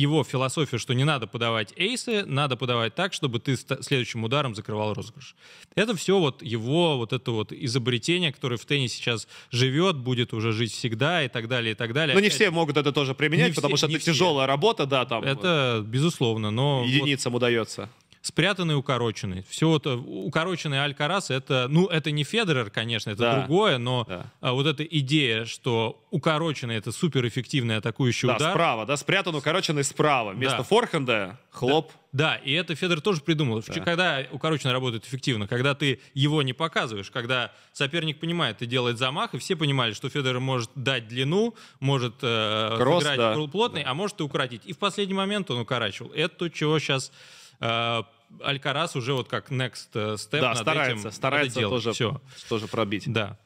[0.00, 4.92] его философия, что не надо подавать эйсы, надо подавать так, чтобы ты следующим ударом закрывал
[4.92, 5.34] розыгрыш.
[5.74, 10.52] Это все вот его вот это вот изобретение, которое в теннисе сейчас живет, будет уже
[10.52, 12.14] жить всегда и так далее, и так далее.
[12.14, 14.12] Но не все могут это тоже применять, Не потому все- что это все.
[14.12, 17.88] тяжелая работа, да, там Это безусловно, но вот единицам удается.
[18.26, 19.44] Спрятанный, укороченный.
[19.48, 23.38] Все вот э, укороченный Алькарас, это, ну, это не Федерер, конечно, это Да.
[23.40, 24.32] другое, но Да.
[24.40, 28.50] а, вот эта идея, что укороченный это суперэффективный атакующий Да, удар.
[28.52, 30.32] справа, да, спрятан укороченный справа.
[30.32, 30.62] Вместо Да.
[30.64, 31.92] форхенда хлоп.
[32.12, 33.60] Да, и это Федор тоже придумал.
[33.60, 38.98] В- Когда укороченный работает эффективно, когда ты его не показываешь, когда соперник понимает, ты делает
[38.98, 43.34] замах, и все понимали, что Федор может дать длину, может э, Кросс, играть да.
[43.52, 44.62] плотный, а может и укоротить.
[44.64, 46.10] И в последний момент он укорачивал.
[46.12, 47.12] Это то, чего сейчас
[47.60, 48.02] э,
[48.42, 51.72] Алькарас уже вот как next э, step Да, над старается, этим старается делать.
[51.84, 52.20] тоже, Всё.
[52.48, 53.04] тоже пробить.
[53.06, 53.38] Да.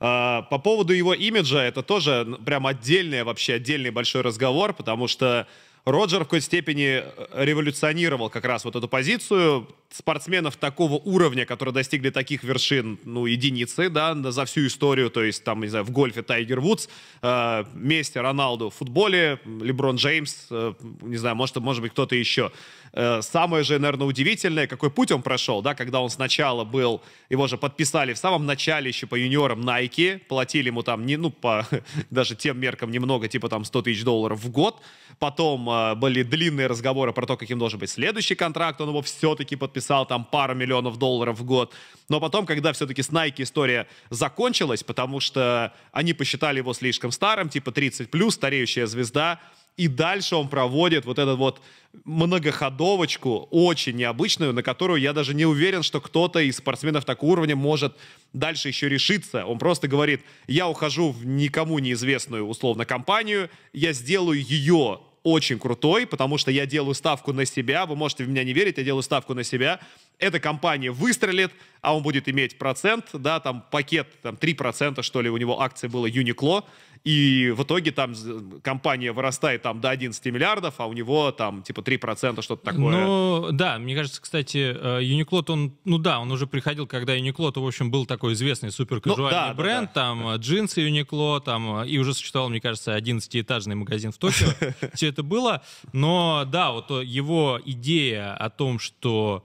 [0.00, 5.46] А, По поводу его имиджа, это тоже прям отдельный, вообще отдельный большой разговор, потому что
[5.84, 9.68] Роджер в какой-то степени э, революционировал как раз вот эту позицию.
[9.94, 15.44] Спортсменов такого уровня, которые достигли таких вершин, ну, единицы, да, за всю историю, то есть,
[15.44, 16.88] там, не знаю, в гольфе Тайгер Вудс,
[17.22, 22.50] э, Месси, Роналду в футболе, Леброн Джеймс, э, не знаю, может, может быть, кто-то еще.
[22.94, 27.00] Э, самое же, наверное, удивительное, какой путь он прошел, да, когда он сначала был,
[27.30, 31.30] его же подписали в самом начале еще по юниорам Nike, платили ему там, не, ну,
[31.30, 31.66] по
[32.10, 34.82] даже тем меркам немного, типа там 100 тысяч долларов в год,
[35.18, 39.56] потом э, были длинные разговоры про то, каким должен быть следующий контракт, он его все-таки
[39.56, 41.72] подписал, там, пару миллионов долларов в год,
[42.08, 47.48] но потом, когда все-таки с Nike история закончилась, потому что они посчитали его слишком старым,
[47.48, 49.40] типа 30 плюс, стареющая звезда,
[49.76, 51.62] и дальше он проводит вот эту вот
[52.04, 57.56] многоходовочку, очень необычную, на которую я даже не уверен, что кто-то из спортсменов такого уровня
[57.56, 57.96] может
[58.34, 59.46] дальше еще решиться.
[59.46, 66.06] Он просто говорит, я ухожу в никому неизвестную условно компанию, я сделаю ее очень крутой,
[66.06, 67.86] потому что я делаю ставку на себя.
[67.86, 69.80] Вы можете в меня не верить, я делаю ставку на себя.
[70.18, 75.28] Эта компания выстрелит, а он будет иметь процент, да, там пакет, там 3% что ли
[75.28, 76.64] у него акции было Uniqlo,
[77.04, 78.14] и в итоге там
[78.62, 83.04] компания вырастает там до 11 миллиардов, а у него там типа 3% что-то такое.
[83.04, 87.66] Ну, да, мне кажется, кстати, Uniqlo, он, ну да, он уже приходил, когда Uniqlo, в
[87.66, 90.00] общем, был такой известный суперказуальный ну, да, бренд, да, да.
[90.00, 90.36] там да.
[90.36, 94.48] джинсы Uniqlo, там, и уже существовал, мне кажется, 11-этажный магазин в Токио.
[94.94, 99.44] Все это было, но да, вот его идея о том, что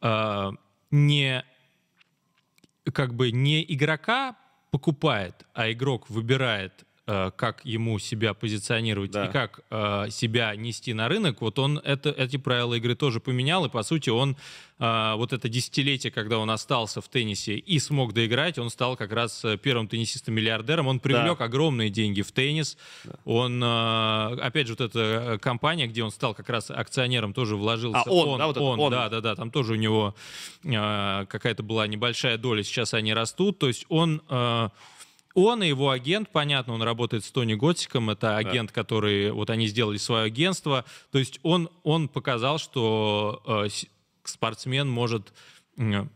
[0.00, 0.50] э,
[0.90, 1.44] не
[2.92, 4.36] как бы не игрока
[4.70, 9.26] покупает, а игрок выбирает как ему себя позиционировать да.
[9.26, 13.64] и как э, себя нести на рынок, вот он это, эти правила игры тоже поменял,
[13.64, 14.36] и по сути он
[14.78, 19.12] э, вот это десятилетие, когда он остался в теннисе и смог доиграть, он стал как
[19.12, 21.44] раз э, первым теннисистом-миллиардером, он привлек да.
[21.46, 23.14] огромные деньги в теннис, да.
[23.24, 27.56] он, э, опять же, вот эта э, компания, где он стал как раз акционером, тоже
[27.56, 28.02] вложился.
[28.04, 30.14] А он, он, да, вот он, он, да, да, да, там тоже у него
[30.62, 34.20] э, какая-то была небольшая доля, сейчас они растут, то есть он...
[34.28, 34.68] Э,
[35.44, 38.74] он и его агент, понятно, он работает с Тони Готиком, это агент, да.
[38.74, 43.68] который, вот они сделали свое агентство, то есть он, он показал, что э,
[44.24, 45.32] спортсмен может
[45.76, 46.06] э,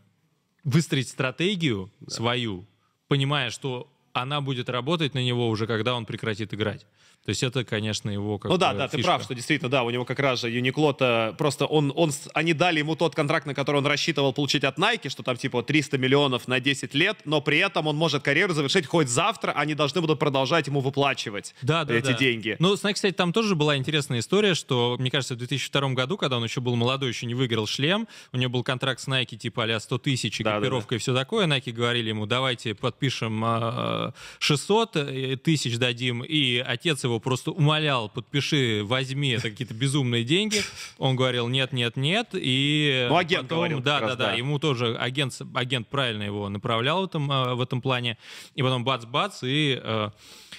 [0.63, 2.11] выстроить стратегию да.
[2.11, 2.65] свою,
[3.07, 6.85] понимая, что она будет работать на него уже, когда он прекратит играть.
[7.25, 8.97] То есть это, конечно, его как Ну да, да, фишка.
[8.97, 12.53] ты прав, что действительно, да, у него как раз же Юникло-то просто он, он, они
[12.53, 15.97] дали ему тот контракт, на который он рассчитывал получить от Nike, что там типа 300
[15.97, 20.01] миллионов на 10 лет, но при этом он может карьеру завершить хоть завтра, они должны
[20.01, 22.13] будут продолжать ему выплачивать да, да, эти да.
[22.13, 22.57] деньги.
[22.59, 26.17] Ну, с Nike, кстати, там тоже была интересная история, что, мне кажется, в 2002 году,
[26.17, 29.37] когда он еще был молодой, еще не выиграл шлем, у него был контракт с Nike
[29.37, 30.95] типа а 100 тысяч, экипировка да, да, да.
[30.95, 37.12] и все такое, Nike говорили ему, давайте подпишем 600 э, тысяч дадим, и отец его
[37.19, 40.61] просто умолял подпиши, возьми, это какие-то безумные деньги.
[40.97, 42.29] Он говорил, нет, нет, нет.
[42.33, 43.79] И ну, агент потом, говорил.
[43.79, 47.81] Да, да, да, Ему тоже агент, агент правильно его направлял в этом, э, в этом
[47.81, 48.17] плане.
[48.55, 49.79] И потом бац-бац, и...
[49.81, 50.09] Э,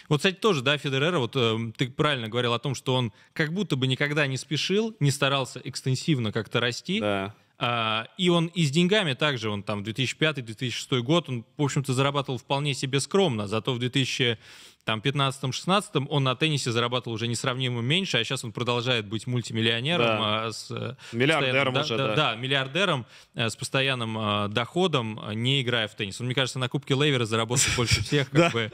[0.08, 3.52] вот, кстати, тоже, да, Федерера, вот э, ты правильно говорил о том, что он как
[3.54, 7.00] будто бы никогда не спешил, не старался экстенсивно как-то расти.
[7.00, 7.34] Да.
[7.56, 12.38] Uh, и он и с деньгами также, он там 2005-2006 год, он, в общем-то, зарабатывал
[12.38, 14.38] вполне себе скромно, зато в 2000
[14.84, 20.06] там 15-16 он на теннисе зарабатывал уже несравнимо меньше, а сейчас он продолжает быть мультимиллионером.
[20.06, 20.44] Да.
[20.46, 22.14] А, с, э, миллиардером уже, да, да.
[22.14, 26.20] Да, миллиардером э, с постоянным а, доходом, не играя в теннис.
[26.20, 28.72] Он, мне кажется, на Кубке Лейвера заработал больше всех, как бы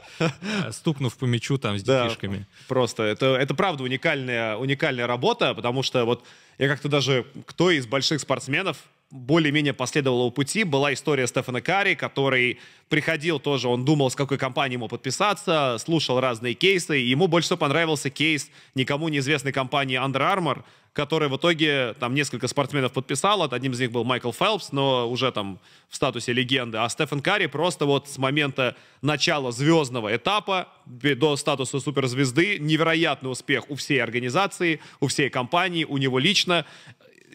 [0.71, 2.45] стукнув по мячу там с детишками.
[2.67, 6.25] Просто это, правда уникальная работа, потому что вот
[6.57, 8.77] я как-то даже, кто из больших спортсменов
[9.11, 14.37] более-менее последовал его пути, была история Стефана Карри, который приходил тоже, он думал, с какой
[14.37, 19.97] компанией ему подписаться, слушал разные кейсы, и ему больше всего понравился кейс никому неизвестной компании
[19.97, 24.73] Under Armour, которая в итоге там несколько спортсменов подписала, одним из них был Майкл Фелпс,
[24.73, 30.13] но уже там в статусе легенды, а Стефан Карри просто вот с момента начала звездного
[30.15, 36.65] этапа до статуса суперзвезды невероятный успех у всей организации, у всей компании, у него лично,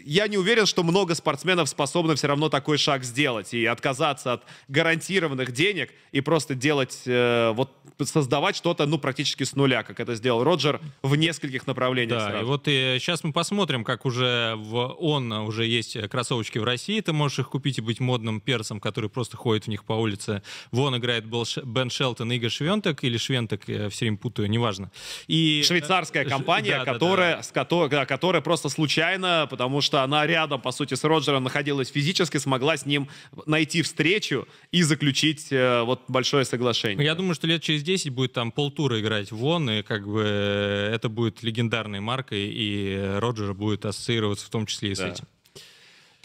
[0.06, 4.44] я не уверен, что много спортсменов способны все равно такой шаг сделать и отказаться от
[4.68, 7.72] гарантированных денег и просто делать, э, вот
[8.04, 12.44] создавать что-то, ну, практически с нуля, как это сделал Роджер в нескольких направлениях Да, сразу.
[12.44, 17.00] и вот и сейчас мы посмотрим, как уже в он уже есть кроссовочки в России,
[17.00, 20.42] ты можешь их купить и быть модным перцем, который просто ходит в них по улице.
[20.70, 24.92] Вон играет Бен Шелтон, Игорь Швентек или Швентек, я все время путаю, неважно.
[25.26, 25.64] И...
[25.66, 27.42] Швейцарская э, компания, да, которая, да, да.
[27.42, 31.88] С которой, которая просто случайно, потому что что она рядом, по сути, с Роджером находилась
[31.88, 33.09] физически, смогла с ним
[33.46, 37.02] найти встречу и заключить э, вот большое соглашение.
[37.02, 40.92] Я думаю, что лет через 10 будет там полтура играть вон, и как бы э,
[40.94, 45.09] это будет легендарной маркой, и Роджер будет ассоциироваться в том числе и с да.
[45.09, 45.24] этим.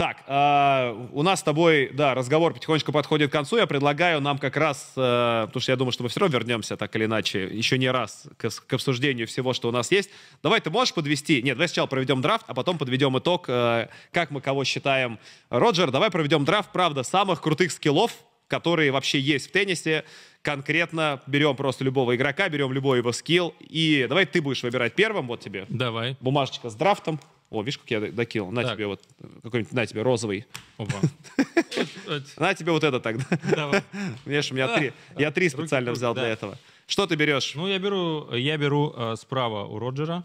[0.01, 3.57] Так, э, у нас с тобой, да, разговор потихонечку подходит к концу.
[3.57, 6.75] Я предлагаю нам как раз, э, потому что я думаю, что мы все равно вернемся
[6.75, 10.09] так или иначе еще не раз к, к обсуждению всего, что у нас есть.
[10.41, 11.43] Давай, ты можешь подвести?
[11.43, 15.19] Нет, давай сначала проведем драфт, а потом подведем итог, э, как мы кого считаем.
[15.51, 18.11] Роджер, давай проведем драфт, правда, самых крутых скиллов,
[18.47, 20.03] которые вообще есть в теннисе.
[20.41, 23.53] Конкретно берем просто любого игрока, берем любой его скилл.
[23.59, 25.67] И давай ты будешь выбирать первым, вот тебе.
[25.69, 26.17] Давай.
[26.21, 27.19] Бумажечка с драфтом.
[27.51, 28.49] О, видишь, как я докинул?
[28.49, 28.75] На Так.
[28.75, 29.03] тебе вот
[29.43, 30.45] какой-нибудь, на тебе розовый.
[30.77, 30.93] Опа.
[32.37, 33.25] На тебе вот это тогда.
[33.43, 33.83] Давай.
[34.25, 34.93] Видишь, у меня три.
[35.17, 36.57] Я три специально взял для этого.
[36.87, 37.53] Что ты берешь?
[37.55, 40.23] Ну, я беру, я беру э, справа у Роджера.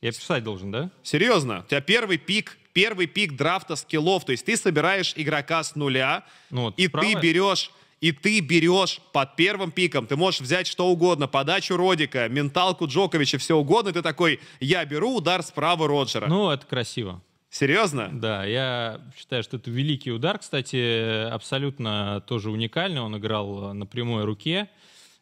[0.00, 0.90] Я писать должен, да?
[1.02, 1.60] Серьезно?
[1.60, 4.24] У тебя первый пик, первый пик драфта скиллов.
[4.24, 9.00] То есть ты собираешь игрока с нуля, Ну, вот и ты берешь и ты берешь
[9.12, 14.02] под первым пиком, ты можешь взять что угодно, подачу Родика, менталку Джоковича, все угодно, ты
[14.02, 16.26] такой, я беру удар справа Роджера.
[16.26, 17.20] Ну, это красиво.
[17.50, 18.10] Серьезно?
[18.12, 20.38] Да, я считаю, что это великий удар.
[20.38, 23.00] Кстати, абсолютно тоже уникальный.
[23.00, 24.68] Он играл на прямой руке.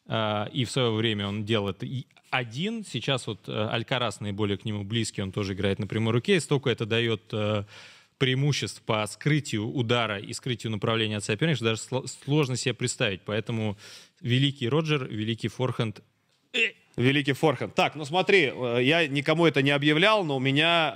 [0.08, 2.84] э, И в свое время он делал это и один.
[2.84, 6.36] Сейчас вот э, Алькарас наиболее к нему близкий, он тоже играет на прямой руке.
[6.36, 7.62] И столько это дает э,
[8.18, 13.22] преимуществ по скрытию удара и скрытию направления от соперника, даже сло- сложно себе представить.
[13.24, 13.76] Поэтому
[14.20, 16.02] великий Роджер, великий форхенд.
[16.96, 17.74] Великий форхенд.
[17.74, 20.94] Так, ну смотри, э, я никому это не объявлял, но у меня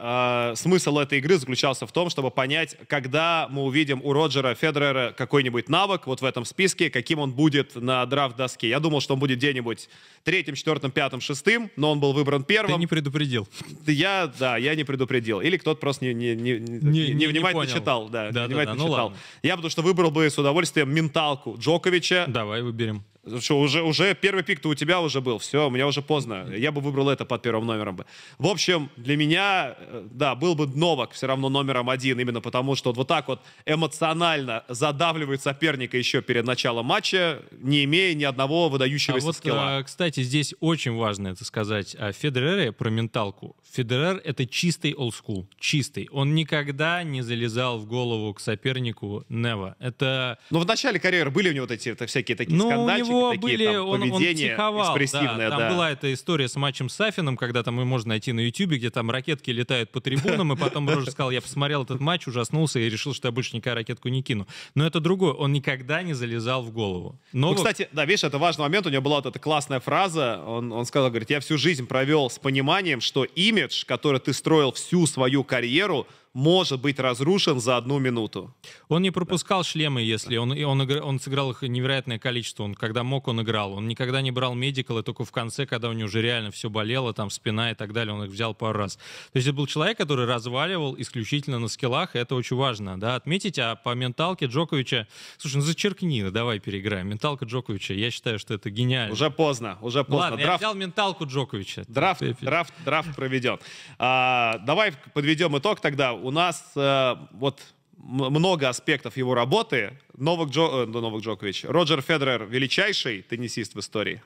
[0.53, 5.13] э, смысл этой игры заключался в том, чтобы понять, когда мы увидим у Роджера Федерера
[5.15, 8.71] какой-нибудь навык вот в этом списке, каким он будет на драфт-доске.
[8.71, 9.91] Я думал, что он будет где-нибудь
[10.25, 12.81] третьим, четвертым, пятым, шестым, но он был выбран Ты первым.
[12.81, 13.47] не предупредил.
[13.87, 15.43] Я, да, я не предупредил.
[15.43, 17.75] Или кто-то просто не, не, не, не, Не- не- не внимательно понял.
[17.77, 18.09] читал.
[18.09, 19.05] Да, Да-да-да, внимательно ну читал.
[19.09, 19.19] ладно.
[19.43, 22.25] Я потому что выбрал бы с удовольствием менталку Джоковича.
[22.27, 23.05] Давай выберем.
[23.41, 25.39] Что, уже, уже первый пик-то у тебя уже был.
[25.39, 26.47] Все, у меня уже поздно.
[26.55, 28.07] Я бы выбрал это под первым номером бы.
[28.39, 32.77] В общем, для меня, э, да, был бы Новак все равно номером один, именно потому
[32.77, 38.67] что вот так вот эмоционально задавливает соперника еще перед началом матча, не имея ни одного
[38.67, 39.81] А выдающегося вот, скилла.
[39.81, 43.57] э, кстати, здесь очень важно это сказать о Федерере про менталку.
[43.73, 46.09] Федерер— это чистый олдскул, чистый.
[46.11, 49.77] Он никогда не залезал в голову к сопернику Нева.
[49.79, 53.10] Это Ну, в начале карьеры были у него вот эти это всякие такие ну, скандальчики,
[53.11, 55.37] него такие были, там он, он психовал, да.
[55.37, 55.51] да.
[55.51, 58.79] Там была эта история с матчем с Сафином, когда там и можно найти на Ютубе,
[58.79, 62.79] где там ракетки летают по трибунам, и потом Рожер сказал, я посмотрел этот матч, ужаснулся
[62.79, 64.47] и решил, что я больше никогда ракетку не кину.
[64.75, 67.19] Но это другое, он никогда не залезал в голову.
[67.33, 68.87] Ну, Новак- кстати, да, видишь, это важный момент.
[68.87, 70.43] У него была вот эта классная фраза.
[70.47, 74.73] Он, он сказал, говорит, я всю жизнь провел с пониманием, что имидж, который ты строил
[74.73, 78.55] всю свою карьеру, может быть разрушен за одну минуту.
[78.89, 82.63] Он не пропускал шлемы, если он, он, игра- он сыграл их невероятное количество.
[82.63, 83.73] Он, когда мог, он играл.
[83.73, 86.71] Он никогда не брал медикал, и только в конце, когда у него уже реально все
[86.71, 88.95] болело, там спина и так далее, он их взял пару раз.
[88.97, 89.03] То
[89.35, 93.59] есть это был человек, который разваливал исключительно на скиллах, и это очень важно, да, отметить.
[93.59, 97.09] А по менталке Джоковича, слушай, ну зачеркни, давай переиграем.
[97.09, 99.13] Менталка Джоковича, я считаю, что это гениально.
[99.13, 100.19] Уже поздно, уже поздно.
[100.19, 101.85] Ладно, я драфт, взял менталку Джоковича.
[101.89, 103.59] драфт, драфт, драфт проведен.
[103.99, 106.20] А, давай подведем итог тогда.
[106.23, 107.61] У нас э, вот
[107.97, 109.99] много аспектов его работы.
[110.17, 111.65] Новак, Джо, э, ну, Новак Джокович.
[111.65, 114.23] Роджер Федерер величайший теннисист в истории.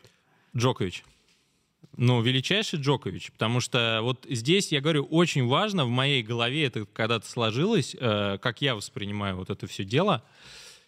[0.56, 1.04] Джокович.
[1.96, 6.86] Ну, величайший Джокович, потому что вот здесь, я говорю, очень важно в моей голове это
[6.86, 10.24] когда-то сложилось, э, как я воспринимаю вот это все дело,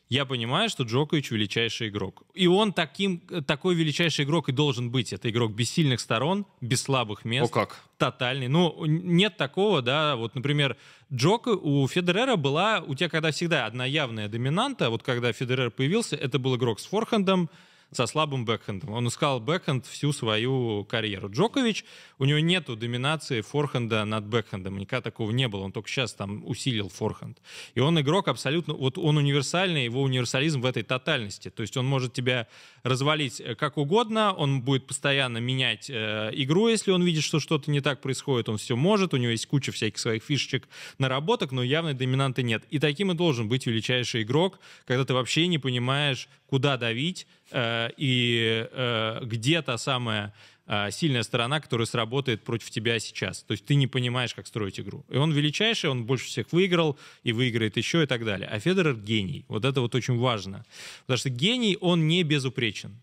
[0.09, 2.23] я понимаю, что Джокович величайший игрок.
[2.35, 5.12] И он таким, такой величайший игрок и должен быть.
[5.12, 7.51] Это игрок без сильных сторон, без слабых мест.
[7.51, 7.83] О как.
[7.99, 8.49] Тотальный.
[8.49, 10.77] Ну, нет такого, да, вот, например,
[11.12, 16.14] Джоко, у Федерера была, у тебя когда всегда одна явная доминанта, вот когда Федерер появился,
[16.14, 17.51] это был игрок с форхендом,
[17.92, 18.90] со слабым бэкхендом.
[18.90, 21.31] Он искал бэкхенд всю свою карьеру.
[21.31, 21.85] Джокович,
[22.18, 24.79] у него нету доминации форхенда над бэкхендом.
[24.79, 25.62] Никогда такого не было.
[25.62, 27.38] Он только сейчас там усилил форхенд.
[27.75, 28.75] И он игрок абсолютно...
[28.75, 31.49] Вот он универсальный, его универсализм в этой тотальности.
[31.51, 32.49] То есть он может тебя
[32.83, 37.70] развалить э, как угодно, он будет постоянно менять э, игру, если он видит, что что-то
[37.70, 38.49] не так происходит.
[38.49, 40.68] Он все может, у него есть куча всяких своих фишечек,
[40.99, 42.64] наработок, но явной доминанты нет.
[42.70, 48.69] И таким и должен быть величайший игрок, когда ты вообще не понимаешь, куда давить и
[48.71, 50.35] э, где та самая
[50.67, 53.43] э, сильная сторона, которая сработает против тебя сейчас.
[53.43, 55.05] То есть ты не понимаешь, как строить игру.
[55.09, 58.49] И он величайший, он больше всех выиграл и выиграет еще и так далее.
[58.49, 59.45] А Федерер гений.
[59.49, 60.65] Вот это вот очень важно.
[61.07, 63.01] Потому что гений, он не безупречен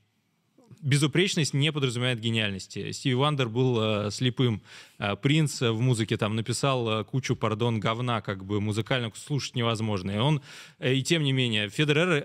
[0.84, 2.92] безупречность не подразумевает гениальности.
[2.92, 8.22] Стиви Вандер был э, слепым э, Принц в музыке там написал э, кучу, пардон, говна,
[8.22, 10.12] как бы музыкально слушать невозможно.
[10.12, 10.42] И он,
[10.80, 12.24] и тем не менее, Федерер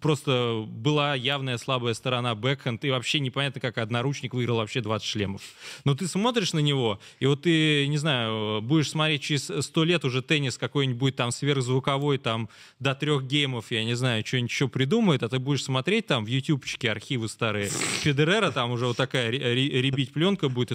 [0.00, 5.42] просто была явная слабая сторона бэкхенд, и вообще непонятно, как одноручник выиграл вообще 20 шлемов.
[5.84, 10.04] Но ты смотришь на него, и вот ты, не знаю, будешь смотреть через 100 лет
[10.04, 12.48] уже теннис какой-нибудь там сверхзвуковой, там
[12.78, 16.28] до трех геймов, я не знаю, что-нибудь еще придумает, а ты будешь смотреть там в
[16.28, 20.72] ютубчике архивы старые Федерера, там уже вот такая ребить пленка будет.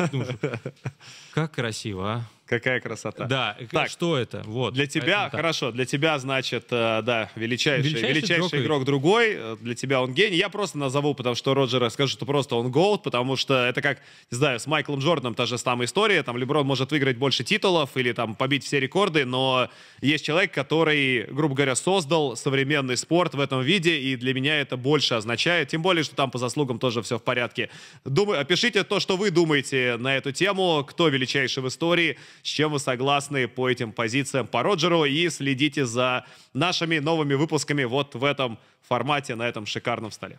[1.35, 2.21] Как красиво, а?
[2.45, 3.25] Какая красота.
[3.25, 4.43] Да, так, что это?
[4.45, 4.75] Вот.
[4.75, 9.57] Для тебя, хорошо, для тебя, значит, э, да, величайший, величайший, величайший игрок, игрок другой, э,
[9.61, 10.37] для тебя он гений.
[10.37, 13.97] Я просто назову, потому что Роджера скажу, что просто он голд, потому что это как,
[14.29, 17.97] не знаю, с Майклом Джорданом та же самая история, там Леброн может выиграть больше титулов
[17.97, 19.69] или там побить все рекорды, но
[20.01, 24.77] есть человек, который, грубо говоря, создал современный спорт в этом виде, и для меня это
[24.77, 27.69] больше означает, тем более, что там по заслугам тоже все в порядке.
[28.03, 32.71] Думаю, опишите то, что вы думаете на эту тему, кто величайший в истории, с чем
[32.71, 35.05] вы согласны по этим позициям по Роджеру.
[35.05, 40.37] И следите за нашими новыми выпусками вот в этом формате, на этом шикарном столе.